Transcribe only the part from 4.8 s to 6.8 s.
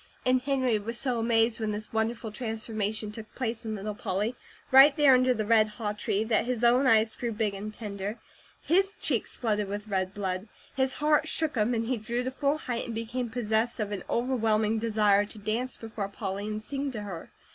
there under the red haw tree, that his